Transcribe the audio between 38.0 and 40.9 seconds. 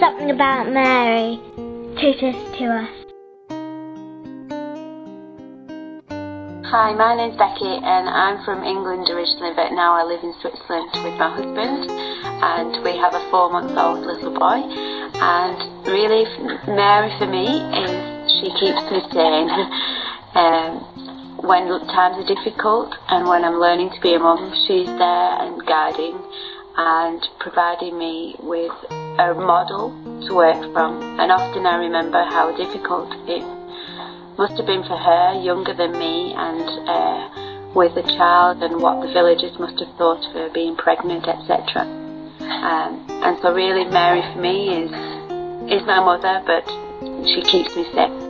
child, and what the villagers must have thought of her being